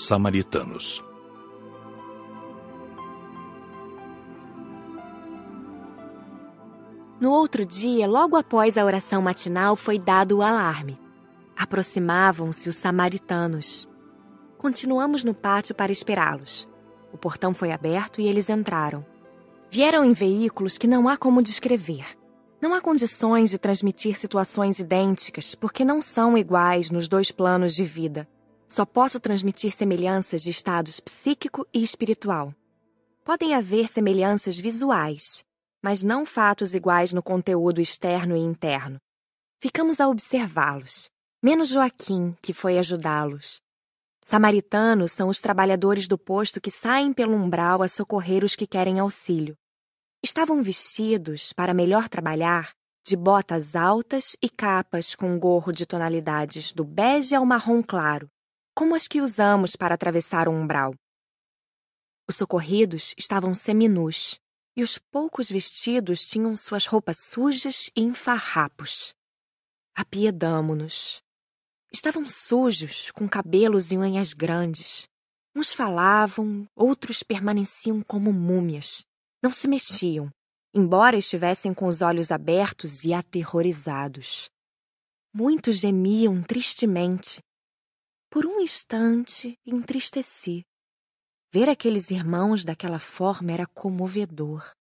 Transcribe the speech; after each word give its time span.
samaritanos. 0.00 1.04
No 7.20 7.32
outro 7.32 7.66
dia, 7.66 8.08
logo 8.08 8.34
após 8.34 8.78
a 8.78 8.84
oração 8.84 9.20
matinal, 9.20 9.76
foi 9.76 9.98
dado 9.98 10.38
o 10.38 10.42
alarme. 10.42 10.98
Aproximavam-se 11.54 12.68
os 12.68 12.76
samaritanos. 12.76 13.86
Continuamos 14.56 15.22
no 15.22 15.34
pátio 15.34 15.74
para 15.74 15.92
esperá-los. 15.92 16.66
O 17.12 17.18
portão 17.18 17.52
foi 17.52 17.72
aberto 17.72 18.22
e 18.22 18.26
eles 18.26 18.48
entraram. 18.48 19.04
Vieram 19.70 20.02
em 20.02 20.14
veículos 20.14 20.78
que 20.78 20.86
não 20.86 21.08
há 21.08 21.16
como 21.16 21.42
descrever. 21.42 22.06
Não 22.60 22.72
há 22.72 22.80
condições 22.80 23.50
de 23.50 23.58
transmitir 23.58 24.18
situações 24.18 24.78
idênticas, 24.78 25.54
porque 25.54 25.84
não 25.84 26.00
são 26.00 26.38
iguais 26.38 26.90
nos 26.90 27.06
dois 27.06 27.30
planos 27.30 27.74
de 27.74 27.84
vida. 27.84 28.26
Só 28.70 28.86
posso 28.86 29.18
transmitir 29.18 29.72
semelhanças 29.72 30.42
de 30.42 30.50
estados 30.50 31.00
psíquico 31.00 31.66
e 31.74 31.82
espiritual. 31.82 32.54
Podem 33.24 33.52
haver 33.52 33.88
semelhanças 33.88 34.56
visuais, 34.56 35.44
mas 35.82 36.04
não 36.04 36.24
fatos 36.24 36.72
iguais 36.72 37.12
no 37.12 37.20
conteúdo 37.20 37.80
externo 37.80 38.36
e 38.36 38.38
interno. 38.38 39.00
Ficamos 39.60 40.00
a 40.00 40.08
observá-los, 40.08 41.10
menos 41.42 41.70
Joaquim, 41.70 42.36
que 42.40 42.52
foi 42.52 42.78
ajudá-los. 42.78 43.60
Samaritanos 44.24 45.10
são 45.10 45.28
os 45.28 45.40
trabalhadores 45.40 46.06
do 46.06 46.16
posto 46.16 46.60
que 46.60 46.70
saem 46.70 47.12
pelo 47.12 47.34
umbral 47.34 47.82
a 47.82 47.88
socorrer 47.88 48.44
os 48.44 48.54
que 48.54 48.68
querem 48.68 49.00
auxílio. 49.00 49.56
Estavam 50.22 50.62
vestidos, 50.62 51.52
para 51.52 51.74
melhor 51.74 52.08
trabalhar, 52.08 52.70
de 53.04 53.16
botas 53.16 53.74
altas 53.74 54.36
e 54.40 54.48
capas 54.48 55.16
com 55.16 55.36
gorro 55.40 55.72
de 55.72 55.84
tonalidades 55.84 56.72
do 56.72 56.84
bege 56.84 57.34
ao 57.34 57.44
marrom 57.44 57.82
claro, 57.82 58.30
como 58.74 58.94
as 58.94 59.06
que 59.06 59.20
usamos 59.20 59.76
para 59.76 59.94
atravessar 59.94 60.48
o 60.48 60.52
umbral. 60.52 60.94
Os 62.28 62.36
socorridos 62.36 63.14
estavam 63.18 63.54
seminus, 63.54 64.38
e 64.76 64.82
os 64.82 64.98
poucos 65.10 65.50
vestidos 65.50 66.26
tinham 66.26 66.56
suas 66.56 66.86
roupas 66.86 67.18
sujas 67.24 67.90
e 67.96 68.02
em 68.02 68.14
farrapos. 68.14 69.12
Apiedamo-nos. 69.94 71.20
Estavam 71.92 72.24
sujos, 72.24 73.10
com 73.10 73.28
cabelos 73.28 73.90
e 73.90 73.98
unhas 73.98 74.32
grandes. 74.32 75.08
Uns 75.54 75.72
falavam, 75.72 76.66
outros 76.74 77.22
permaneciam 77.22 78.00
como 78.02 78.32
múmias. 78.32 79.04
Não 79.42 79.52
se 79.52 79.66
mexiam, 79.66 80.30
embora 80.72 81.16
estivessem 81.16 81.74
com 81.74 81.86
os 81.86 82.00
olhos 82.00 82.30
abertos 82.30 83.04
e 83.04 83.12
aterrorizados. 83.12 84.48
Muitos 85.34 85.78
gemiam 85.78 86.40
tristemente. 86.42 87.40
Por 88.30 88.46
um 88.46 88.60
instante 88.60 89.58
entristeci. 89.66 90.64
Ver 91.52 91.68
aqueles 91.68 92.12
irmãos 92.12 92.64
daquela 92.64 93.00
forma 93.00 93.50
era 93.50 93.66
comovedor. 93.66 94.72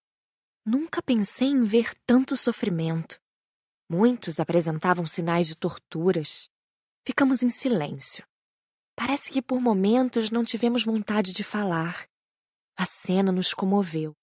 Nunca 0.64 1.02
pensei 1.02 1.48
em 1.48 1.64
ver 1.64 1.96
tanto 2.06 2.38
sofrimento. 2.38 3.20
Muitos 3.90 4.40
apresentavam 4.40 5.04
sinais 5.04 5.48
de 5.48 5.58
torturas. 5.58 6.48
Ficamos 7.04 7.42
em 7.42 7.50
silêncio. 7.50 8.24
Parece 8.96 9.32
que 9.32 9.42
por 9.42 9.60
momentos 9.60 10.30
não 10.30 10.44
tivemos 10.44 10.86
vontade 10.86 11.34
de 11.34 11.44
falar. 11.44 12.08
A 12.78 12.86
cena 12.86 13.32
nos 13.32 13.52
comoveu. 13.52 14.16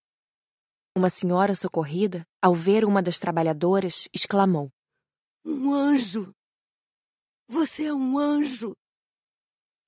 Uma 0.97 1.11
senhora 1.11 1.57
socorrida, 1.57 2.25
ao 2.41 2.55
ver 2.55 2.85
uma 2.85 3.03
das 3.03 3.19
trabalhadoras, 3.19 4.09
exclamou: 4.15 4.71
Um 5.45 5.75
anjo! 5.75 6.33
Você 7.49 7.87
é 7.87 7.93
um 7.93 8.17
anjo! 8.17 8.77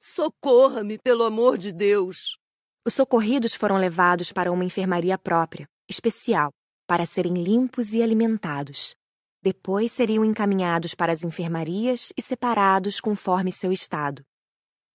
Socorra-me, 0.01 0.97
pelo 0.97 1.25
amor 1.25 1.59
de 1.59 1.73
Deus! 1.73 2.39
Os 2.87 2.95
socorridos 2.95 3.55
foram 3.55 3.77
levados 3.77 4.33
para 4.33 4.53
uma 4.53 4.65
enfermaria 4.65 5.19
própria, 5.19 5.69
especial, 5.89 6.53
para 6.87 7.05
serem 7.05 7.35
limpos 7.35 7.93
e 7.93 8.01
alimentados. 8.01 8.95
Depois 9.43 9.91
seriam 9.91 10.25
encaminhados 10.25 10.95
para 10.95 11.13
as 11.13 11.25
enfermarias 11.25 12.13
e 12.17 12.23
separados 12.23 13.01
conforme 13.01 13.51
seu 13.51 13.73
estado. 13.73 14.25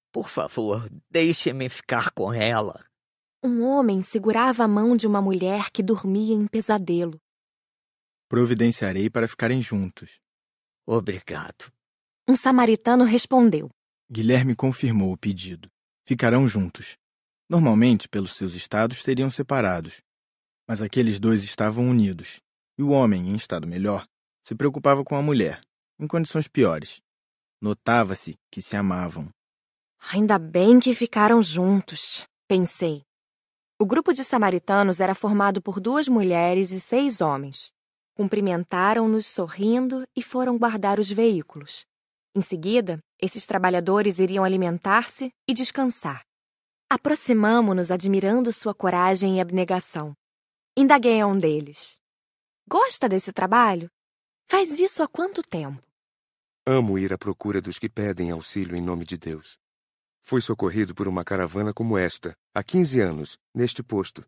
Por 0.09 0.29
favor, 0.29 0.89
deixe-me 1.11 1.67
ficar 1.67 2.11
com 2.11 2.31
ela. 2.31 2.85
Um 3.43 3.61
homem 3.61 4.01
segurava 4.01 4.63
a 4.63 4.67
mão 4.69 4.95
de 4.95 5.05
uma 5.05 5.21
mulher 5.21 5.69
que 5.69 5.83
dormia 5.83 6.33
em 6.33 6.47
pesadelo. 6.47 7.19
Providenciarei 8.29 9.09
para 9.09 9.27
ficarem 9.27 9.61
juntos. 9.61 10.21
Obrigado. 10.87 11.71
Um 12.25 12.37
samaritano 12.37 13.03
respondeu. 13.03 13.69
Guilherme 14.13 14.55
confirmou 14.55 15.11
o 15.11 15.17
pedido. 15.17 15.67
Ficarão 16.07 16.47
juntos. 16.47 16.95
Normalmente, 17.49 18.07
pelos 18.07 18.35
seus 18.35 18.53
estados, 18.53 19.01
seriam 19.01 19.27
separados. 19.27 20.01
Mas 20.67 20.83
aqueles 20.83 21.17
dois 21.17 21.43
estavam 21.43 21.89
unidos. 21.89 22.39
E 22.77 22.83
o 22.83 22.89
homem, 22.89 23.27
em 23.27 23.35
estado 23.35 23.65
melhor, 23.65 24.05
se 24.43 24.53
preocupava 24.53 25.03
com 25.03 25.15
a 25.15 25.21
mulher, 25.23 25.59
em 25.99 26.05
condições 26.05 26.47
piores. 26.47 27.01
Notava-se 27.59 28.35
que 28.51 28.61
se 28.61 28.75
amavam. 28.75 29.29
Ainda 30.11 30.37
bem 30.37 30.79
que 30.79 30.93
ficaram 30.93 31.41
juntos, 31.41 32.23
pensei. 32.47 33.01
O 33.79 33.85
grupo 33.85 34.13
de 34.13 34.23
samaritanos 34.23 34.99
era 34.99 35.15
formado 35.15 35.59
por 35.59 35.79
duas 35.79 36.07
mulheres 36.07 36.69
e 36.69 36.79
seis 36.79 37.19
homens. 37.19 37.73
Cumprimentaram-nos 38.13 39.25
sorrindo 39.25 40.07
e 40.15 40.21
foram 40.21 40.55
guardar 40.55 40.99
os 40.99 41.11
veículos. 41.11 41.83
Em 42.35 42.41
seguida, 42.41 42.99
esses 43.21 43.45
trabalhadores 43.45 44.17
iriam 44.17 44.43
alimentar-se 44.43 45.31
e 45.47 45.53
descansar. 45.53 46.23
Aproximamo-nos 46.89 47.91
admirando 47.91 48.51
sua 48.51 48.73
coragem 48.73 49.37
e 49.37 49.41
abnegação. 49.41 50.15
Indaguei 50.75 51.21
a 51.21 51.27
um 51.27 51.37
deles. 51.37 51.99
Gosta 52.67 53.07
desse 53.07 53.31
trabalho? 53.31 53.87
Faz 54.49 54.79
isso 54.79 55.03
há 55.03 55.07
quanto 55.07 55.43
tempo? 55.43 55.83
Amo 56.65 56.97
ir 56.97 57.13
à 57.13 57.17
procura 57.19 57.61
dos 57.61 57.77
que 57.77 57.87
pedem 57.87 58.31
auxílio 58.31 58.75
em 58.75 58.81
nome 58.81 59.05
de 59.05 59.15
Deus. 59.17 59.59
Fui 60.19 60.41
socorrido 60.41 60.95
por 60.95 61.07
uma 61.07 61.23
caravana 61.23 61.71
como 61.71 61.97
esta, 61.97 62.33
há 62.55 62.63
15 62.63 62.99
anos, 62.99 63.37
neste 63.53 63.83
posto. 63.83 64.25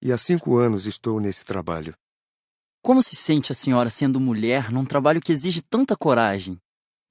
E 0.00 0.10
há 0.10 0.16
cinco 0.16 0.56
anos 0.56 0.86
estou 0.86 1.20
nesse 1.20 1.44
trabalho. 1.44 1.94
Como 2.80 3.02
se 3.02 3.14
sente 3.14 3.52
a 3.52 3.54
senhora 3.54 3.90
sendo 3.90 4.18
mulher 4.18 4.72
num 4.72 4.86
trabalho 4.86 5.20
que 5.20 5.32
exige 5.32 5.60
tanta 5.60 5.96
coragem? 5.96 6.58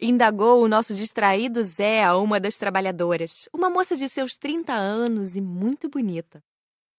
Indagou 0.04 0.64
o 0.64 0.68
nosso 0.68 0.96
distraído 0.96 1.64
Zé 1.64 2.04
a 2.04 2.18
uma 2.18 2.40
das 2.40 2.58
trabalhadoras, 2.58 3.48
uma 3.54 3.70
moça 3.70 3.96
de 3.96 4.10
seus 4.10 4.36
30 4.36 4.74
anos 4.74 5.36
e 5.36 5.42
muito 5.42 5.88
bonita. 5.88 6.44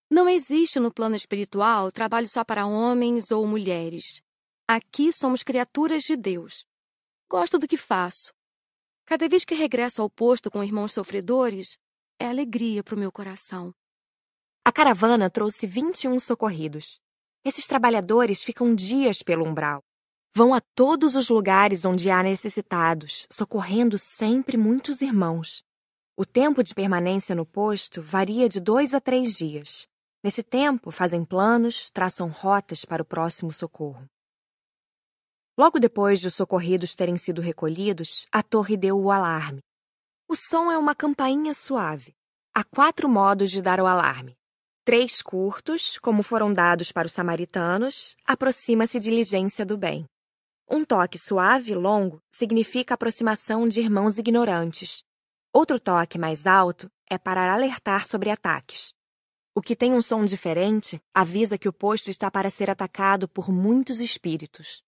Não 0.08 0.28
existe 0.28 0.78
no 0.78 0.92
plano 0.92 1.16
espiritual 1.16 1.90
trabalho 1.90 2.28
só 2.28 2.44
para 2.44 2.64
homens 2.64 3.32
ou 3.32 3.44
mulheres. 3.44 4.22
Aqui 4.68 5.12
somos 5.12 5.42
criaturas 5.42 6.04
de 6.04 6.14
Deus. 6.16 6.64
Gosto 7.28 7.58
do 7.58 7.66
que 7.66 7.76
faço. 7.76 8.32
Cada 9.04 9.28
vez 9.28 9.44
que 9.44 9.56
regresso 9.56 10.00
ao 10.00 10.08
posto 10.08 10.48
com 10.48 10.62
irmãos 10.62 10.92
sofredores, 10.92 11.76
é 12.20 12.26
alegria 12.26 12.84
para 12.84 12.94
o 12.94 12.98
meu 12.98 13.10
coração. 13.10 13.74
A 14.64 14.70
caravana 14.70 15.28
trouxe 15.28 15.66
21 15.66 16.20
socorridos. 16.20 17.00
Esses 17.44 17.66
trabalhadores 17.66 18.44
ficam 18.44 18.72
dias 18.72 19.24
pelo 19.24 19.44
umbral. 19.44 19.82
Vão 20.34 20.54
a 20.54 20.62
todos 20.74 21.14
os 21.14 21.28
lugares 21.28 21.84
onde 21.84 22.10
há 22.10 22.22
necessitados, 22.22 23.26
socorrendo 23.30 23.98
sempre 23.98 24.56
muitos 24.56 25.02
irmãos. 25.02 25.62
O 26.16 26.24
tempo 26.24 26.62
de 26.62 26.74
permanência 26.74 27.34
no 27.34 27.44
posto 27.44 28.00
varia 28.00 28.48
de 28.48 28.58
dois 28.58 28.94
a 28.94 29.00
três 29.00 29.36
dias. 29.36 29.86
Nesse 30.24 30.42
tempo, 30.42 30.90
fazem 30.90 31.22
planos, 31.22 31.90
traçam 31.90 32.28
rotas 32.28 32.82
para 32.82 33.02
o 33.02 33.04
próximo 33.04 33.52
socorro. 33.52 34.08
Logo 35.54 35.78
depois 35.78 36.18
de 36.18 36.28
os 36.28 36.34
socorridos 36.34 36.94
terem 36.94 37.18
sido 37.18 37.42
recolhidos, 37.42 38.26
a 38.32 38.42
torre 38.42 38.74
deu 38.74 38.98
o 38.98 39.10
alarme. 39.10 39.60
O 40.26 40.34
som 40.34 40.72
é 40.72 40.78
uma 40.78 40.94
campainha 40.94 41.52
suave. 41.52 42.14
Há 42.54 42.64
quatro 42.64 43.06
modos 43.06 43.50
de 43.50 43.60
dar 43.60 43.80
o 43.80 43.86
alarme. 43.86 44.34
Três 44.82 45.20
curtos, 45.20 45.98
como 45.98 46.22
foram 46.22 46.54
dados 46.54 46.90
para 46.90 47.06
os 47.06 47.12
samaritanos, 47.12 48.16
aproxima-se 48.26 48.98
diligência 48.98 49.66
do 49.66 49.76
bem. 49.76 50.08
Um 50.74 50.86
toque 50.86 51.18
suave 51.18 51.72
e 51.72 51.74
longo 51.74 52.22
significa 52.30 52.94
aproximação 52.94 53.68
de 53.68 53.78
irmãos 53.78 54.16
ignorantes. 54.16 55.04
Outro 55.52 55.78
toque 55.78 56.18
mais 56.18 56.46
alto 56.46 56.90
é 57.10 57.18
para 57.18 57.52
alertar 57.52 58.06
sobre 58.06 58.30
ataques. 58.30 58.94
O 59.54 59.60
que 59.60 59.76
tem 59.76 59.92
um 59.92 60.00
som 60.00 60.24
diferente 60.24 60.98
avisa 61.12 61.58
que 61.58 61.68
o 61.68 61.74
posto 61.74 62.08
está 62.08 62.30
para 62.30 62.48
ser 62.48 62.70
atacado 62.70 63.28
por 63.28 63.52
muitos 63.52 64.00
espíritos. 64.00 64.82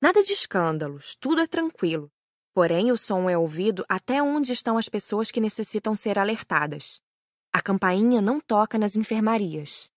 Nada 0.00 0.22
de 0.22 0.30
escândalos, 0.30 1.16
tudo 1.18 1.40
é 1.40 1.48
tranquilo. 1.48 2.08
Porém, 2.54 2.92
o 2.92 2.96
som 2.96 3.28
é 3.28 3.36
ouvido 3.36 3.84
até 3.88 4.22
onde 4.22 4.52
estão 4.52 4.78
as 4.78 4.88
pessoas 4.88 5.32
que 5.32 5.40
necessitam 5.40 5.96
ser 5.96 6.16
alertadas. 6.16 7.00
A 7.52 7.60
campainha 7.60 8.22
não 8.22 8.38
toca 8.38 8.78
nas 8.78 8.94
enfermarias. 8.94 9.90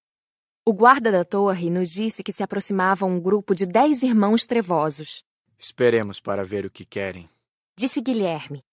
O 0.70 0.72
guarda 0.72 1.12
da 1.12 1.26
torre 1.26 1.68
nos 1.68 1.90
disse 1.90 2.22
que 2.22 2.32
se 2.32 2.44
aproximava 2.44 3.04
um 3.04 3.20
grupo 3.20 3.56
de 3.56 3.66
dez 3.66 4.04
irmãos 4.04 4.46
trevosos. 4.46 5.24
Esperemos 5.58 6.20
para 6.20 6.46
ver 6.46 6.64
o 6.64 6.70
que 6.70 6.86
querem. 6.86 7.28
Disse 7.76 8.00
Guilherme. 8.00 8.64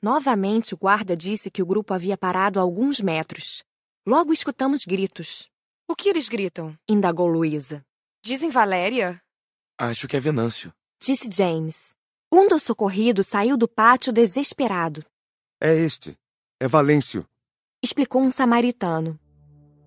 Novamente, 0.00 0.72
o 0.72 0.76
guarda 0.76 1.16
disse 1.16 1.50
que 1.50 1.60
o 1.60 1.66
grupo 1.66 1.92
havia 1.94 2.16
parado 2.16 2.60
a 2.60 2.62
alguns 2.62 3.00
metros. 3.00 3.64
Logo 4.06 4.32
escutamos 4.32 4.84
gritos. 4.84 5.50
O 5.88 5.96
que 5.96 6.08
eles 6.08 6.28
gritam? 6.28 6.78
Indagou 6.88 7.26
Luísa. 7.26 7.84
Dizem 8.24 8.48
Valéria? 8.48 9.20
Acho 9.76 10.06
que 10.06 10.16
é 10.16 10.20
Venâncio. 10.20 10.72
Disse 11.00 11.28
James. 11.28 11.92
Um 12.30 12.46
dos 12.46 12.62
socorridos 12.62 13.26
saiu 13.26 13.56
do 13.56 13.66
pátio 13.66 14.12
desesperado. 14.12 15.04
É 15.60 15.74
este. 15.74 16.16
É 16.60 16.68
Valêncio. 16.68 17.28
Explicou 17.82 18.22
um 18.22 18.30
samaritano. 18.30 19.18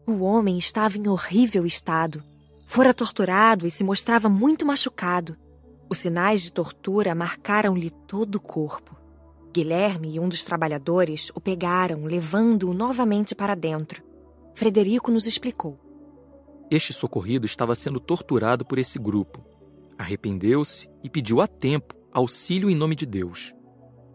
O 0.08 0.24
homem 0.24 0.60
estava 0.60 1.00
em 1.00 1.08
horrível 1.08 1.66
estado. 1.66 2.24
Fora 2.68 2.94
torturado 2.94 3.66
e 3.66 3.72
se 3.72 3.84
mostrava 3.84 4.30
muito 4.30 4.64
machucado. 4.64 5.36
Os 5.90 5.98
sinais 5.98 6.44
de 6.44 6.54
tortura 6.54 7.16
marcaram-lhe 7.16 7.90
todo 7.90 8.36
o 8.36 8.40
corpo. 8.40 8.96
Guilherme 9.52 10.14
e 10.14 10.20
um 10.20 10.30
dos 10.30 10.44
trabalhadores 10.44 11.32
o 11.34 11.42
pegaram, 11.42 12.06
levando-o 12.06 12.74
novamente 12.74 13.34
para 13.34 13.56
dentro. 13.56 14.04
Frederico 14.54 15.10
nos 15.10 15.26
explicou. 15.26 15.80
Este 16.70 16.94
socorrido 16.94 17.48
estava 17.48 17.74
sendo 17.74 18.00
torturado 18.00 18.64
por 18.64 18.78
esse 18.78 19.00
grupo. 19.00 19.44
Arrependeu-se 19.98 20.88
e 21.04 21.10
pediu 21.10 21.42
a 21.42 21.48
tempo 21.48 21.96
auxílio 22.14 22.70
em 22.70 22.76
nome 22.76 22.96
de 22.96 23.08
Deus. 23.08 23.56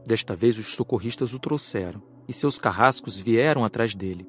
Desta 0.07 0.37
vez 0.37 0.57
os 0.57 0.75
socorristas 0.75 1.35
o 1.35 1.39
trouxeram 1.39 2.01
e 2.29 2.33
seus 2.33 2.61
carrascos 2.61 3.19
vieram 3.19 3.65
atrás 3.65 3.95
dele. 3.95 4.27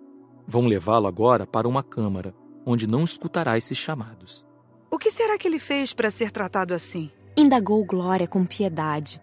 Vão 0.48 0.68
levá-lo 0.68 1.08
agora 1.08 1.46
para 1.46 1.68
uma 1.68 1.84
câmara, 1.84 2.34
onde 2.66 2.88
não 2.88 3.04
escutará 3.04 3.58
esses 3.58 3.78
chamados. 3.78 4.46
O 4.90 4.98
que 4.98 5.10
será 5.10 5.38
que 5.38 5.48
ele 5.48 5.60
fez 5.60 5.94
para 5.94 6.12
ser 6.12 6.32
tratado 6.32 6.74
assim? 6.74 7.10
Indagou 7.36 7.84
Glória 7.86 8.28
com 8.28 8.46
piedade. 8.46 9.22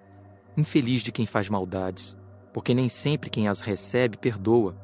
Infeliz 0.56 1.02
de 1.02 1.12
quem 1.12 1.26
faz 1.26 1.48
maldades, 1.48 2.16
porque 2.52 2.74
nem 2.74 2.88
sempre 2.88 3.30
quem 3.30 3.48
as 3.48 3.60
recebe 3.60 4.16
perdoa. 4.16 4.76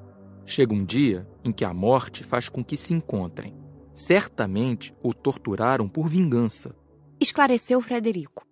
Chega 0.44 0.74
um 0.74 0.84
dia 0.84 1.26
em 1.42 1.50
que 1.50 1.64
a 1.64 1.72
morte 1.72 2.22
faz 2.22 2.48
com 2.48 2.62
que 2.62 2.76
se 2.76 2.92
encontrem. 2.92 3.56
Certamente 3.94 4.94
o 5.02 5.14
torturaram 5.14 5.88
por 5.88 6.06
vingança. 6.06 6.74
Esclareceu 7.18 7.80
Frederico. 7.80 8.44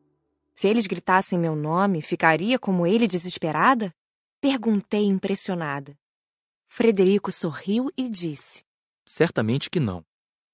Se 0.55 0.69
eles 0.69 0.87
gritassem 0.87 1.39
meu 1.39 1.55
nome, 1.55 2.01
ficaria 2.01 2.59
como 2.59 2.87
ele 2.87 3.07
desesperada? 3.07 3.93
Perguntei 4.41 5.05
impressionada. 5.05 5.97
Frederico 6.75 7.31
sorriu 7.31 7.93
e 7.99 8.09
disse: 8.09 8.65
Certamente 9.05 9.69
que 9.69 9.79
não. 9.79 10.03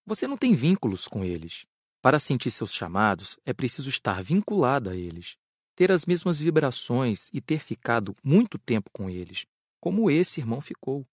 Você 0.05 0.27
não 0.27 0.37
tem 0.37 0.53
vínculos 0.53 1.07
com 1.07 1.23
eles. 1.23 1.65
Para 2.03 2.19
sentir 2.19 2.51
seus 2.51 2.73
chamados, 2.73 3.39
é 3.47 3.53
preciso 3.53 3.89
estar 3.89 4.21
vinculada 4.21 4.91
a 4.91 4.97
eles, 4.97 5.37
ter 5.77 5.93
as 5.93 6.05
mesmas 6.05 6.41
vibrações 6.41 7.31
e 7.33 7.41
ter 7.41 7.61
ficado 7.61 8.17
muito 8.21 8.59
tempo 8.59 8.91
com 8.93 9.09
eles, 9.09 9.47
como 9.81 10.11
esse 10.11 10.41
irmão 10.41 10.61
ficou. 10.61 11.07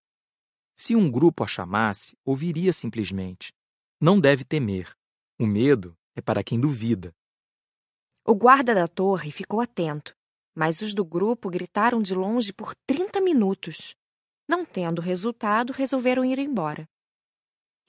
Se 0.75 0.95
um 0.95 1.11
grupo 1.11 1.43
a 1.43 1.47
chamasse, 1.47 2.17
ouviria 2.25 2.73
simplesmente. 2.73 3.53
Não 4.01 4.19
deve 4.19 4.43
temer. 4.43 4.91
O 5.39 5.45
medo 5.45 5.95
é 6.15 6.21
para 6.21 6.43
quem 6.43 6.59
duvida. 6.59 7.13
O 8.25 8.33
guarda 8.33 8.73
da 8.73 8.87
torre 8.87 9.31
ficou 9.31 9.61
atento, 9.61 10.17
mas 10.55 10.81
os 10.81 10.95
do 10.95 11.05
grupo 11.05 11.47
gritaram 11.47 12.01
de 12.01 12.15
longe 12.15 12.51
por 12.51 12.73
30 12.87 13.21
minutos. 13.21 13.95
Não 14.47 14.65
tendo 14.65 15.01
resultado, 15.01 15.73
resolveram 15.73 16.23
ir 16.23 16.39
embora. 16.39 16.87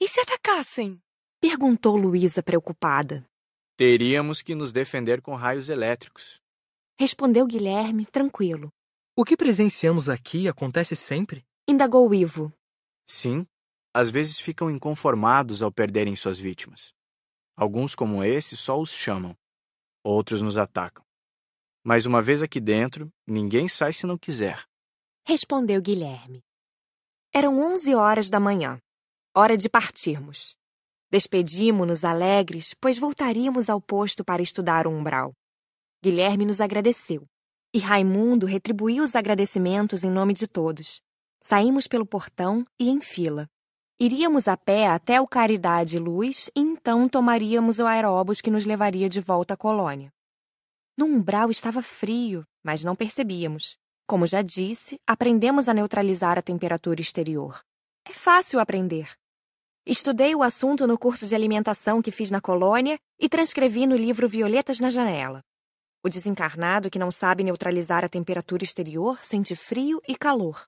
E 0.01 0.07
se 0.07 0.19
atacassem? 0.19 1.01
Perguntou 1.39 1.95
Luísa 1.95 2.41
preocupada. 2.41 3.27
Teríamos 3.75 4.41
que 4.41 4.55
nos 4.55 4.71
defender 4.71 5.21
com 5.21 5.35
raios 5.35 5.69
elétricos. 5.69 6.41
Respondeu 6.99 7.45
Guilherme, 7.45 8.05
tranquilo. 8.07 8.71
O 9.15 9.23
que 9.23 9.37
presenciamos 9.37 10.09
aqui 10.09 10.47
acontece 10.47 10.95
sempre? 10.95 11.45
Indagou 11.67 12.11
Ivo. 12.13 12.51
Sim, 13.07 13.45
às 13.93 14.09
vezes 14.09 14.39
ficam 14.39 14.69
inconformados 14.69 15.61
ao 15.61 15.71
perderem 15.71 16.15
suas 16.15 16.39
vítimas. 16.39 16.93
Alguns, 17.55 17.95
como 17.95 18.23
esse, 18.23 18.55
só 18.55 18.79
os 18.79 18.91
chamam. 18.91 19.35
Outros 20.03 20.41
nos 20.41 20.57
atacam. 20.57 21.03
Mas 21.83 22.05
uma 22.05 22.21
vez 22.21 22.41
aqui 22.41 22.59
dentro, 22.59 23.11
ninguém 23.25 23.67
sai 23.67 23.93
se 23.93 24.05
não 24.05 24.17
quiser. 24.17 24.63
Respondeu 25.25 25.81
Guilherme. 25.81 26.43
Eram 27.33 27.59
onze 27.59 27.93
horas 27.93 28.29
da 28.29 28.39
manhã. 28.39 28.79
Hora 29.35 29.57
de 29.57 29.69
partirmos. 29.69 30.57
Despedimo-nos 31.11 32.03
alegres, 32.03 32.73
pois 32.79 32.97
voltaríamos 32.97 33.69
ao 33.69 33.81
posto 33.81 34.23
para 34.23 34.41
estudar 34.41 34.87
o 34.87 34.91
umbral. 34.91 35.33
Guilherme 36.03 36.45
nos 36.45 36.61
agradeceu. 36.61 37.27
E 37.73 37.79
Raimundo 37.79 38.45
retribuiu 38.45 39.03
os 39.03 39.15
agradecimentos 39.15 40.03
em 40.03 40.09
nome 40.09 40.33
de 40.33 40.47
todos. 40.47 41.01
Saímos 41.41 41.87
pelo 41.87 42.05
portão 42.05 42.65
e 42.79 42.89
em 42.89 43.01
fila. 43.01 43.47
Iríamos 43.99 44.47
a 44.47 44.55
pé 44.55 44.87
até 44.87 45.19
o 45.19 45.27
Caridade 45.27 45.99
Luz 45.99 46.49
e 46.55 46.61
então 46.61 47.09
tomaríamos 47.09 47.77
o 47.79 47.85
aeróbus 47.85 48.41
que 48.41 48.51
nos 48.51 48.65
levaria 48.65 49.09
de 49.09 49.19
volta 49.19 49.53
à 49.53 49.57
colônia. 49.57 50.11
No 50.97 51.05
umbral 51.05 51.51
estava 51.51 51.81
frio, 51.81 52.45
mas 52.63 52.83
não 52.83 52.95
percebíamos. 52.95 53.77
Como 54.07 54.25
já 54.25 54.41
disse, 54.41 54.97
aprendemos 55.05 55.67
a 55.67 55.73
neutralizar 55.73 56.37
a 56.37 56.41
temperatura 56.41 57.01
exterior. 57.01 57.61
É 58.05 58.13
fácil 58.13 58.57
aprender. 58.57 59.11
Estudei 59.85 60.33
o 60.33 60.41
assunto 60.41 60.87
no 60.87 60.97
curso 60.97 61.27
de 61.27 61.35
alimentação 61.35 62.01
que 62.01 62.09
fiz 62.09 62.31
na 62.31 62.39
colônia 62.39 62.97
e 63.19 63.27
transcrevi 63.27 63.85
no 63.85 63.97
livro 63.97 64.29
Violetas 64.29 64.79
na 64.79 64.89
Janela. 64.89 65.43
O 66.01 66.07
desencarnado 66.07 66.89
que 66.89 66.97
não 66.97 67.11
sabe 67.11 67.43
neutralizar 67.43 68.05
a 68.05 68.09
temperatura 68.09 68.63
exterior 68.63 69.19
sente 69.21 69.57
frio 69.57 70.01
e 70.07 70.15
calor. 70.15 70.65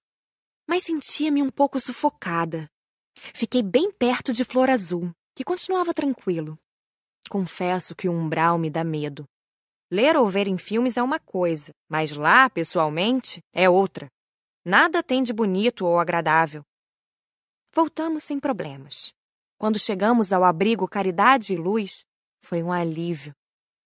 Mas 0.68 0.84
sentia-me 0.84 1.42
um 1.42 1.50
pouco 1.50 1.80
sufocada. 1.80 2.70
Fiquei 3.16 3.64
bem 3.64 3.90
perto 3.90 4.34
de 4.34 4.44
Flor 4.44 4.70
Azul, 4.70 5.14
que 5.34 5.46
continuava 5.46 5.94
tranquilo. 5.94 6.60
Confesso 7.30 7.96
que 7.96 8.10
o 8.10 8.12
umbral 8.12 8.58
me 8.58 8.70
dá 8.70 8.84
medo. 8.84 9.26
Ler 9.92 10.16
ou 10.16 10.28
ver 10.28 10.48
em 10.48 10.58
filmes 10.58 10.98
é 10.98 11.04
uma 11.04 11.20
coisa, 11.20 11.74
mas 11.90 12.16
lá, 12.16 12.50
pessoalmente, 12.50 13.42
é 13.52 13.68
outra. 13.68 14.08
Nada 14.64 15.02
tem 15.02 15.24
de 15.24 15.34
bonito 15.34 15.86
ou 15.86 16.00
agradável. 16.00 16.64
Voltamos 17.74 18.24
sem 18.24 18.40
problemas. 18.40 19.12
Quando 19.58 19.80
chegamos 19.80 20.32
ao 20.32 20.44
abrigo 20.44 20.88
Caridade 20.88 21.54
e 21.54 21.58
Luz, 21.58 22.06
foi 22.42 22.62
um 22.62 22.72
alívio. 22.72 23.34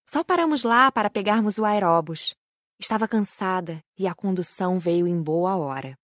Só 0.05 0.24
paramos 0.24 0.63
lá 0.63 0.91
para 0.91 1.10
pegarmos 1.10 1.57
o 1.57 1.65
aeróbus. 1.65 2.36
Estava 2.79 3.07
cansada 3.07 3.81
e 3.98 4.05
a 4.05 4.13
condução 4.13 4.77
veio 4.79 5.07
em 5.07 5.22
boa 5.22 5.55
hora. 5.55 5.98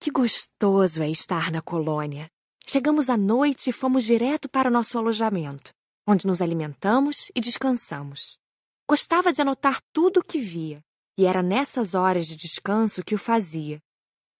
Que 0.00 0.10
gostoso 0.10 1.02
é 1.02 1.10
estar 1.10 1.50
na 1.50 1.60
colônia. 1.60 2.30
Chegamos 2.66 3.10
à 3.10 3.16
noite 3.16 3.68
e 3.68 3.72
fomos 3.72 4.04
direto 4.04 4.48
para 4.48 4.68
o 4.68 4.72
nosso 4.72 4.96
alojamento, 4.96 5.72
onde 6.10 6.26
nos 6.26 6.42
alimentamos 6.42 7.30
e 7.36 7.40
descansamos. 7.40 8.40
Gostava 8.88 9.32
de 9.32 9.40
anotar 9.40 9.80
tudo 9.92 10.18
o 10.18 10.24
que 10.24 10.40
via, 10.40 10.84
e 11.16 11.24
era 11.24 11.40
nessas 11.40 11.94
horas 11.94 12.26
de 12.26 12.36
descanso 12.36 13.04
que 13.04 13.14
o 13.14 13.18
fazia. 13.18 13.80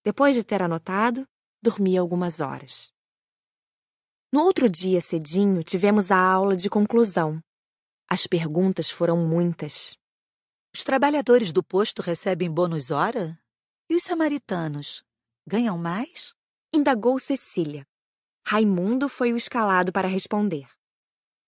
Depois 0.05 0.35
de 0.35 0.43
ter 0.43 0.61
anotado, 0.63 1.25
dormia 1.63 2.01
algumas 2.01 2.41
horas. 2.41 2.91
No 4.33 4.41
outro 4.43 4.69
dia 4.69 5.01
cedinho, 5.01 5.63
tivemos 5.63 6.11
a 6.11 6.19
aula 6.19 6.57
de 6.57 6.69
conclusão. 6.69 7.41
As 8.09 8.27
perguntas 8.27 8.91
foram 8.91 9.17
muitas. 9.17 9.97
Os 10.75 10.83
trabalhadores 10.83 11.53
do 11.53 11.63
posto 11.63 12.03
recebem 12.03 12.51
bônus 12.51 12.91
hora? 12.91 13.39
E 13.89 13.95
os 13.95 14.03
samaritanos? 14.03 15.05
Ganham 15.47 15.79
mais? 15.79 16.35
Indagou 16.73 17.21
Cecília. 17.21 17.87
Raimundo 18.45 19.09
foi 19.09 19.33
o 19.33 19.37
escalado 19.37 19.93
para 19.93 20.09
responder. 20.09 20.69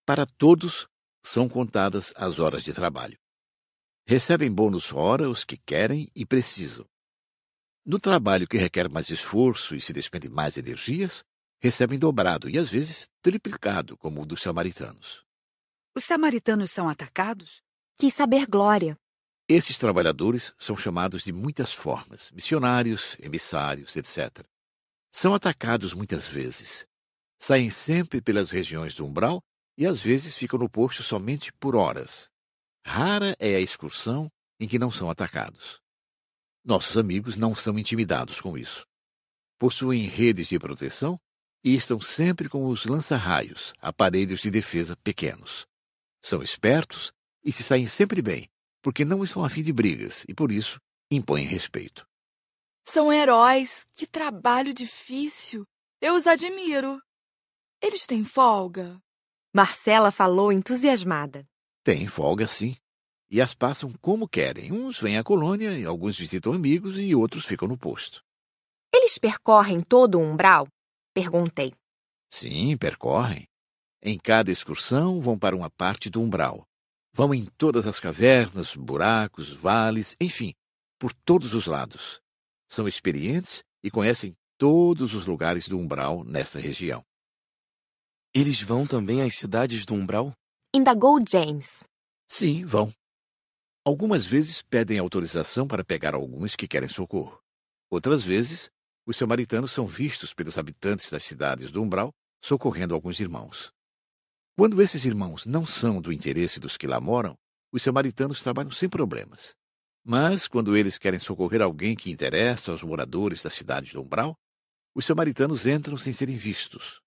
Para 0.04 0.26
todos 0.26 0.88
são 1.22 1.48
contadas 1.48 2.12
as 2.16 2.40
horas 2.40 2.64
de 2.64 2.72
trabalho. 2.72 3.16
Recebem 4.04 4.52
bônus 4.52 4.92
hora 4.92 5.30
os 5.30 5.44
que 5.44 5.56
querem 5.56 6.10
e 6.14 6.26
precisam. 6.26 6.84
No 7.86 8.00
trabalho 8.00 8.48
que 8.48 8.58
requer 8.58 8.88
mais 8.88 9.10
esforço 9.10 9.76
e 9.76 9.80
se 9.80 9.92
despende 9.92 10.28
mais 10.28 10.56
energias, 10.56 11.24
recebem 11.60 11.98
dobrado 11.98 12.50
e 12.50 12.58
às 12.58 12.68
vezes 12.68 13.08
triplicado, 13.20 13.96
como 13.96 14.22
o 14.22 14.26
dos 14.26 14.42
samaritanos. 14.42 15.24
Os 15.94 16.04
samaritanos 16.04 16.72
são 16.72 16.88
atacados? 16.88 17.62
Quis 17.96 18.12
saber 18.12 18.46
Glória. 18.46 18.98
Esses 19.48 19.78
trabalhadores 19.78 20.52
são 20.58 20.76
chamados 20.76 21.22
de 21.22 21.32
muitas 21.32 21.72
formas, 21.72 22.30
missionários, 22.32 23.16
emissários, 23.20 23.94
etc. 23.94 24.44
São 25.12 25.32
atacados 25.32 25.94
muitas 25.94 26.26
vezes. 26.26 26.86
Saem 27.38 27.70
sempre 27.70 28.20
pelas 28.20 28.50
regiões 28.50 28.94
do 28.94 29.04
umbral 29.04 29.42
e 29.82 29.86
às 29.86 29.98
vezes 29.98 30.36
ficam 30.36 30.60
no 30.60 30.70
posto 30.70 31.02
somente 31.02 31.52
por 31.54 31.74
horas. 31.74 32.30
Rara 32.86 33.34
é 33.40 33.56
a 33.56 33.60
excursão 33.60 34.30
em 34.60 34.68
que 34.68 34.78
não 34.78 34.92
são 34.92 35.10
atacados. 35.10 35.80
Nossos 36.64 36.96
amigos 36.96 37.34
não 37.34 37.52
são 37.52 37.76
intimidados 37.76 38.40
com 38.40 38.56
isso. 38.56 38.86
Possuem 39.58 40.06
redes 40.06 40.46
de 40.46 40.56
proteção 40.56 41.18
e 41.64 41.74
estão 41.74 42.00
sempre 42.00 42.48
com 42.48 42.66
os 42.66 42.84
lança-raios, 42.84 43.72
aparelhos 43.80 44.40
de 44.40 44.52
defesa 44.52 44.96
pequenos. 45.02 45.66
São 46.22 46.44
espertos 46.44 47.12
e 47.44 47.52
se 47.52 47.64
saem 47.64 47.88
sempre 47.88 48.22
bem, 48.22 48.48
porque 48.80 49.04
não 49.04 49.24
estão 49.24 49.44
a 49.44 49.50
fim 49.50 49.64
de 49.64 49.72
brigas 49.72 50.24
e 50.28 50.34
por 50.34 50.52
isso 50.52 50.80
impõem 51.10 51.44
respeito. 51.44 52.06
São 52.84 53.12
heróis. 53.12 53.84
Que 53.94 54.06
trabalho 54.06 54.72
difícil. 54.72 55.66
Eu 56.00 56.14
os 56.14 56.28
admiro. 56.28 57.02
Eles 57.82 58.06
têm 58.06 58.22
folga? 58.22 59.02
Marcela 59.54 60.10
falou 60.10 60.50
entusiasmada. 60.50 61.46
Têm 61.84 62.06
folga, 62.06 62.46
sim. 62.46 62.74
E 63.30 63.38
as 63.38 63.52
passam 63.52 63.92
como 64.00 64.26
querem. 64.26 64.72
Uns 64.72 64.98
vêm 64.98 65.18
à 65.18 65.22
colônia, 65.22 65.86
alguns 65.86 66.18
visitam 66.18 66.54
amigos 66.54 66.98
e 66.98 67.14
outros 67.14 67.44
ficam 67.44 67.68
no 67.68 67.76
posto. 67.76 68.24
Eles 68.94 69.18
percorrem 69.18 69.80
todo 69.80 70.18
o 70.18 70.22
umbral? 70.22 70.66
Perguntei. 71.12 71.74
Sim, 72.30 72.76
percorrem. 72.78 73.46
Em 74.02 74.18
cada 74.18 74.50
excursão 74.50 75.20
vão 75.20 75.38
para 75.38 75.54
uma 75.54 75.68
parte 75.68 76.08
do 76.08 76.22
umbral. 76.22 76.66
Vão 77.12 77.34
em 77.34 77.44
todas 77.58 77.86
as 77.86 78.00
cavernas, 78.00 78.74
buracos, 78.74 79.50
vales, 79.50 80.16
enfim, 80.18 80.54
por 80.98 81.12
todos 81.12 81.52
os 81.52 81.66
lados. 81.66 82.22
São 82.70 82.88
experientes 82.88 83.62
e 83.84 83.90
conhecem 83.90 84.34
todos 84.56 85.14
os 85.14 85.26
lugares 85.26 85.68
do 85.68 85.78
umbral 85.78 86.24
nesta 86.24 86.58
região. 86.58 87.04
Eles 88.34 88.62
vão 88.62 88.86
também 88.86 89.20
às 89.20 89.34
cidades 89.34 89.84
do 89.84 89.92
umbral? 89.92 90.32
Indagou 90.74 91.18
James. 91.28 91.84
Sim, 92.26 92.64
vão. 92.64 92.90
Algumas 93.84 94.24
vezes 94.24 94.62
pedem 94.62 94.98
autorização 94.98 95.68
para 95.68 95.84
pegar 95.84 96.14
alguns 96.14 96.56
que 96.56 96.66
querem 96.66 96.88
socorro. 96.88 97.38
Outras 97.90 98.22
vezes, 98.22 98.70
os 99.04 99.18
samaritanos 99.18 99.70
são 99.70 99.86
vistos 99.86 100.32
pelos 100.32 100.56
habitantes 100.56 101.10
das 101.10 101.24
cidades 101.24 101.70
do 101.70 101.82
umbral 101.82 102.10
socorrendo 102.42 102.94
alguns 102.94 103.20
irmãos. 103.20 103.70
Quando 104.56 104.80
esses 104.80 105.04
irmãos 105.04 105.44
não 105.44 105.66
são 105.66 106.00
do 106.00 106.10
interesse 106.10 106.58
dos 106.58 106.78
que 106.78 106.86
lá 106.86 106.98
moram, 106.98 107.36
os 107.70 107.82
samaritanos 107.82 108.40
trabalham 108.40 108.70
sem 108.70 108.88
problemas. 108.88 109.52
Mas, 110.02 110.48
quando 110.48 110.74
eles 110.74 110.96
querem 110.96 111.20
socorrer 111.20 111.60
alguém 111.60 111.94
que 111.94 112.10
interessa 112.10 112.72
aos 112.72 112.82
moradores 112.82 113.42
da 113.42 113.50
cidade 113.50 113.92
do 113.92 114.00
Umbral, 114.00 114.34
os 114.94 115.04
samaritanos 115.04 115.66
entram 115.66 115.98
sem 115.98 116.14
serem 116.14 116.36
vistos, 116.36 117.01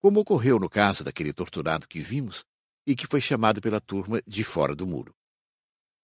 como 0.00 0.20
ocorreu 0.20 0.58
no 0.58 0.68
caso 0.68 1.04
daquele 1.04 1.32
torturado 1.32 1.86
que 1.86 2.00
vimos 2.00 2.44
e 2.86 2.96
que 2.96 3.06
foi 3.06 3.20
chamado 3.20 3.60
pela 3.60 3.80
turma 3.80 4.22
de 4.26 4.42
fora 4.42 4.74
do 4.74 4.86
muro. 4.86 5.14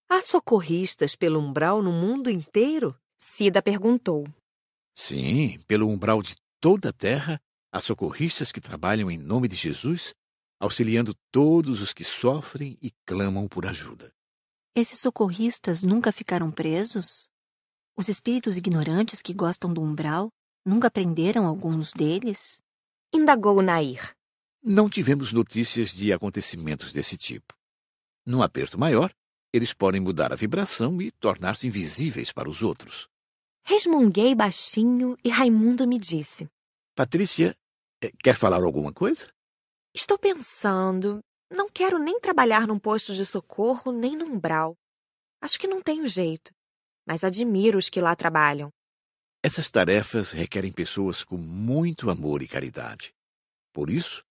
Há 0.09 0.23
socorristas 0.23 1.17
pelo 1.17 1.41
umbral 1.41 1.83
no 1.83 1.91
mundo 1.91 2.31
inteiro? 2.31 2.97
Cida 3.19 3.61
perguntou. 3.61 4.29
Sim, 4.95 5.59
pelo 5.67 5.88
umbral 5.88 6.23
de 6.23 6.37
toda 6.61 6.91
a 6.91 6.93
terra, 6.93 7.41
há 7.73 7.81
socorristas 7.81 8.53
que 8.53 8.61
trabalham 8.61 9.11
em 9.11 9.19
nome 9.19 9.49
de 9.49 9.57
Jesus, 9.57 10.15
auxiliando 10.61 11.15
todos 11.33 11.81
os 11.81 11.93
que 11.93 12.05
sofrem 12.05 12.79
e 12.81 12.93
clamam 13.05 13.49
por 13.49 13.67
ajuda. 13.67 14.12
Esses 14.75 15.00
socorristas 15.00 15.83
nunca 15.83 16.12
ficaram 16.12 16.50
presos? 16.50 17.29
Os 17.97 18.09
espíritos 18.09 18.57
ignorantes 18.57 19.23
que 19.23 19.33
gostam 19.33 19.73
do 19.73 19.81
umbral 19.81 20.29
nunca 20.65 20.91
prenderam 20.91 21.47
alguns 21.47 21.93
deles? 21.93 22.61
Indagou 23.13 23.63
Nair. 23.63 24.15
Não 24.63 24.89
tivemos 24.89 25.33
notícias 25.33 25.91
de 25.91 26.13
acontecimentos 26.13 26.93
desse 26.93 27.17
tipo. 27.17 27.55
Num 28.25 28.43
aperto 28.43 28.79
maior, 28.79 29.13
eles 29.53 29.73
podem 29.73 30.01
mudar 30.01 30.33
a 30.33 30.37
vibração 30.37 31.01
e 31.01 31.11
tornar-se 31.13 31.67
invisíveis 31.67 32.33
para 32.33 32.51
os 32.51 32.63
outros. 32.63 33.09
Resmunguei 33.65 34.35
baixinho 34.35 35.17
e 35.25 35.29
Raimundo 35.29 35.87
me 35.87 35.99
disse: 35.99 36.49
Patrícia, 36.95 37.57
eh, 38.03 38.11
quer 38.23 38.35
falar 38.35 38.63
alguma 38.63 38.93
coisa? 38.93 39.27
Estou 39.95 40.19
pensando. 40.19 41.21
Não 41.51 41.69
quero 41.69 41.99
nem 41.99 42.21
trabalhar 42.21 42.67
num 42.67 42.79
posto 42.79 43.15
de 43.15 43.25
socorro, 43.25 43.93
nem 43.93 44.17
num 44.17 44.35
umbral. 44.35 44.77
Acho 45.41 45.59
que 45.59 45.69
não 45.69 45.81
tenho 45.81 46.09
jeito. 46.09 46.53
Mas 47.07 47.23
admiro 47.23 47.79
os 47.79 47.89
que 47.89 48.01
lá 48.01 48.17
trabalham. 48.17 48.69
Essas 49.47 49.71
tarefas 49.71 50.33
requerem 50.33 50.73
pessoas 50.73 51.23
com 51.23 51.37
muito 51.37 52.11
amor 52.11 52.43
e 52.43 52.49
caridade. 52.49 53.15
Por 53.73 53.88
isso, 53.88 54.25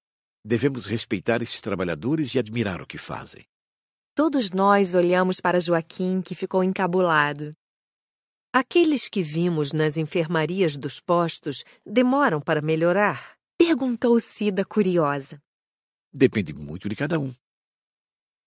devemos 0.44 0.86
respeitar 0.86 1.42
esses 1.42 1.62
trabalhadores 1.62 2.36
e 2.36 2.40
admirar 2.40 2.82
o 2.82 2.86
que 2.86 2.98
fazem. 2.98 3.46
Todos 4.14 4.52
nós 4.52 4.94
olhamos 4.94 5.40
para 5.40 5.62
Joaquim, 5.62 6.22
que 6.22 6.36
ficou 6.36 6.62
encabulado. 6.62 7.56
Aqueles 8.52 9.08
que 9.08 9.24
vimos 9.24 9.72
nas 9.72 9.96
enfermarias 9.96 10.76
dos 10.76 11.00
postos 11.00 11.64
demoram 11.86 12.42
para 12.42 12.62
melhorar? 12.62 13.38
Perguntou 13.58 14.20
Cida, 14.20 14.66
curiosa. 14.66 15.42
Depende 16.14 16.52
muito 16.52 16.90
de 16.90 16.96
cada 16.98 17.18
um. 17.18 17.34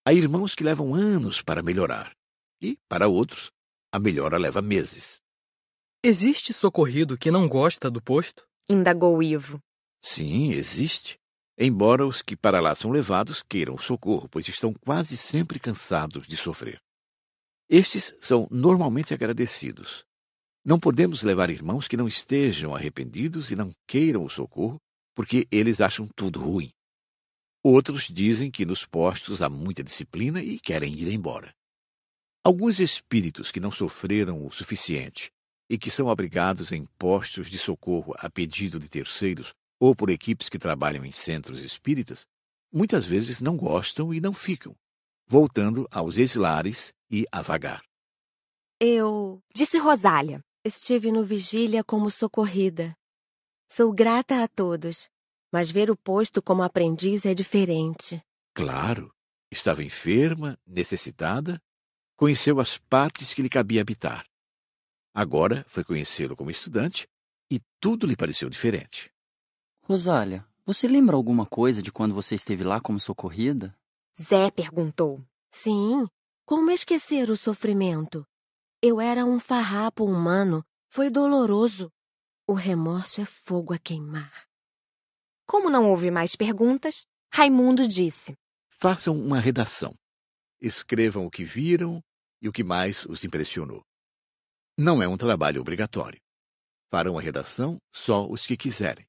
Há 0.06 0.12
irmãos 0.12 0.54
que 0.54 0.64
levam 0.64 0.94
anos 0.94 1.40
para 1.40 1.62
melhorar, 1.62 2.14
e, 2.60 2.76
para 2.86 3.08
outros, 3.08 3.50
a 3.90 3.98
melhora 3.98 4.36
leva 4.36 4.60
meses. 4.60 5.26
Existe 6.04 6.52
socorrido 6.52 7.18
que 7.18 7.28
não 7.28 7.48
gosta 7.48 7.90
do 7.90 8.00
posto? 8.00 8.46
Indagou 8.70 9.20
Ivo. 9.20 9.58
Sim, 10.00 10.52
existe. 10.52 11.18
Embora 11.58 12.06
os 12.06 12.22
que 12.22 12.36
para 12.36 12.60
lá 12.60 12.72
são 12.76 12.92
levados 12.92 13.42
queiram 13.42 13.76
socorro, 13.76 14.28
pois 14.28 14.46
estão 14.46 14.72
quase 14.72 15.16
sempre 15.16 15.58
cansados 15.58 16.28
de 16.28 16.36
sofrer. 16.36 16.80
Estes 17.68 18.14
são 18.20 18.46
normalmente 18.48 19.12
agradecidos. 19.12 20.04
Não 20.64 20.78
podemos 20.78 21.24
levar 21.24 21.50
irmãos 21.50 21.88
que 21.88 21.96
não 21.96 22.06
estejam 22.06 22.76
arrependidos 22.76 23.50
e 23.50 23.56
não 23.56 23.72
queiram 23.84 24.22
o 24.22 24.30
socorro, 24.30 24.80
porque 25.16 25.48
eles 25.50 25.80
acham 25.80 26.08
tudo 26.14 26.40
ruim. 26.40 26.70
Outros 27.60 28.04
dizem 28.04 28.52
que 28.52 28.64
nos 28.64 28.86
postos 28.86 29.42
há 29.42 29.48
muita 29.48 29.82
disciplina 29.82 30.40
e 30.40 30.60
querem 30.60 30.94
ir 30.94 31.12
embora. 31.12 31.52
Alguns 32.44 32.78
espíritos 32.78 33.50
que 33.50 33.58
não 33.58 33.72
sofreram 33.72 34.46
o 34.46 34.52
suficiente 34.52 35.32
e 35.68 35.76
que 35.78 35.90
são 35.90 36.08
abrigados 36.08 36.72
em 36.72 36.86
postos 36.98 37.48
de 37.48 37.58
socorro 37.58 38.14
a 38.18 38.30
pedido 38.30 38.78
de 38.78 38.88
terceiros 38.88 39.52
ou 39.78 39.94
por 39.94 40.10
equipes 40.10 40.48
que 40.48 40.58
trabalham 40.58 41.04
em 41.04 41.12
centros 41.12 41.60
espíritas, 41.60 42.26
muitas 42.72 43.06
vezes 43.06 43.40
não 43.40 43.56
gostam 43.56 44.12
e 44.12 44.20
não 44.20 44.32
ficam, 44.32 44.74
voltando 45.26 45.86
aos 45.90 46.16
exilares 46.16 46.92
e 47.10 47.26
a 47.30 47.42
vagar. 47.42 47.82
Eu, 48.80 49.42
disse 49.54 49.78
Rosália, 49.78 50.40
estive 50.64 51.12
no 51.12 51.24
Vigília 51.24 51.82
como 51.84 52.10
socorrida. 52.10 52.96
Sou 53.68 53.92
grata 53.92 54.42
a 54.42 54.48
todos, 54.48 55.08
mas 55.52 55.70
ver 55.70 55.90
o 55.90 55.96
posto 55.96 56.42
como 56.42 56.62
aprendiz 56.62 57.26
é 57.26 57.34
diferente. 57.34 58.22
Claro. 58.54 59.12
Estava 59.50 59.82
enferma, 59.82 60.58
necessitada, 60.66 61.58
conheceu 62.16 62.60
as 62.60 62.76
partes 62.76 63.32
que 63.32 63.40
lhe 63.40 63.48
cabia 63.48 63.80
habitar. 63.80 64.26
Agora 65.20 65.64
foi 65.66 65.82
conhecê-lo 65.82 66.36
como 66.36 66.48
estudante 66.48 67.08
e 67.50 67.60
tudo 67.80 68.06
lhe 68.06 68.14
pareceu 68.14 68.48
diferente. 68.48 69.10
Rosália, 69.82 70.46
você 70.64 70.86
lembra 70.86 71.16
alguma 71.16 71.44
coisa 71.44 71.82
de 71.82 71.90
quando 71.90 72.14
você 72.14 72.36
esteve 72.36 72.62
lá 72.62 72.80
como 72.80 73.00
socorrida? 73.00 73.76
Zé 74.16 74.48
perguntou. 74.52 75.20
Sim, 75.50 76.06
como 76.46 76.70
esquecer 76.70 77.30
o 77.30 77.36
sofrimento? 77.36 78.24
Eu 78.80 79.00
era 79.00 79.24
um 79.24 79.40
farrapo 79.40 80.04
humano, 80.04 80.64
foi 80.86 81.10
doloroso. 81.10 81.90
O 82.46 82.52
remorso 82.52 83.20
é 83.20 83.24
fogo 83.24 83.74
a 83.74 83.78
queimar. 83.78 84.46
Como 85.48 85.68
não 85.68 85.90
houve 85.90 86.12
mais 86.12 86.36
perguntas, 86.36 87.08
Raimundo 87.34 87.88
disse: 87.88 88.36
Façam 88.68 89.18
uma 89.18 89.40
redação. 89.40 89.96
Escrevam 90.60 91.26
o 91.26 91.30
que 91.30 91.42
viram 91.42 92.00
e 92.40 92.48
o 92.48 92.52
que 92.52 92.62
mais 92.62 93.04
os 93.04 93.24
impressionou. 93.24 93.87
Não 94.80 95.02
é 95.02 95.08
um 95.08 95.16
trabalho 95.16 95.60
obrigatório. 95.60 96.20
Farão 96.88 97.18
a 97.18 97.20
redação 97.20 97.78
só 97.92 98.28
os 98.28 98.46
que 98.46 98.56
quiserem. 98.56 99.04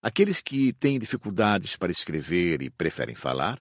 Aqueles 0.00 0.40
que 0.40 0.72
têm 0.74 0.96
dificuldades 0.96 1.74
para 1.74 1.90
escrever 1.90 2.62
e 2.62 2.70
preferem 2.70 3.16
falar, 3.16 3.58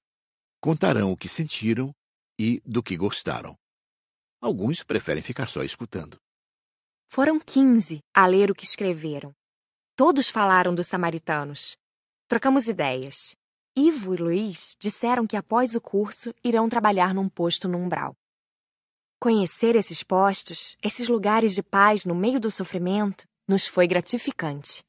contarão 0.62 1.12
o 1.12 1.18
que 1.18 1.28
sentiram 1.28 1.92
e 2.38 2.62
do 2.64 2.84
que 2.84 2.96
gostaram. 2.96 3.58
Alguns 4.40 4.84
preferem 4.84 5.24
ficar 5.24 5.50
só 5.50 5.64
escutando. 5.64 6.16
Foram 7.10 7.40
quinze 7.40 8.04
a 8.14 8.28
ler 8.28 8.52
o 8.52 8.56
que 8.56 8.64
escreveram. 8.64 9.34
Todos 9.96 10.30
falaram 10.30 10.76
dos 10.76 10.86
samaritanos. 10.86 11.76
Trocamos 12.28 12.68
ideias. 12.68 13.36
Ivo 13.76 14.14
e 14.14 14.18
Luiz 14.18 14.76
disseram 14.80 15.26
que 15.26 15.36
após 15.36 15.74
o 15.74 15.82
curso 15.82 16.36
irão 16.44 16.70
trabalhar 16.70 17.16
num 17.16 17.28
posto 17.28 17.68
no 17.68 17.80
umbral. 17.80 18.16
Conhecer 19.20 19.76
esses 19.76 20.04
postos, 20.04 20.78
esses 20.84 21.08
lugares 21.08 21.56
de 21.56 21.64
paz 21.64 22.06
no 22.06 22.14
meio 22.14 22.40
do 22.40 22.52
sofrimento, 22.52 23.26
nos 23.48 23.66
foi 23.66 23.88
gratificante. 23.88 24.84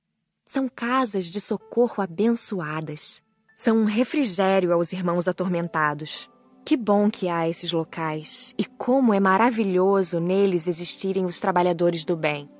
São 0.45 0.69
casas 0.69 1.27
de 1.27 1.41
socorro 1.41 2.03
abençoadas. 2.03 3.23
São 3.57 3.79
um 3.79 3.85
refrigério 3.85 4.73
aos 4.73 4.93
irmãos 4.93 5.27
atormentados. 5.27 6.29
Que 6.65 6.77
bom 6.77 7.11
que 7.11 7.29
há 7.29 7.49
esses 7.49 7.73
locais 7.73 8.53
e 8.59 8.65
como 8.65 9.15
é 9.15 9.21
maravilhoso 9.21 10.19
neles 10.19 10.67
existirem 10.67 11.25
os 11.25 11.39
trabalhadores 11.39 12.05
do 12.05 12.17
bem. 12.17 12.51